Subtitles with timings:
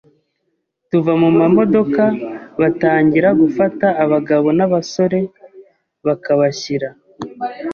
[0.89, 2.03] tuva mu mamodoka
[2.61, 5.19] batangira gufata abagabo n’abasore
[6.05, 6.89] bakabashyira